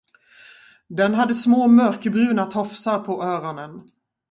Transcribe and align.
Den 0.87 1.13
hade 1.13 1.35
små 1.35 1.67
mörkbruna 1.67 2.45
tofsar 2.45 2.99
på 2.99 3.23
öronen. 3.23 3.81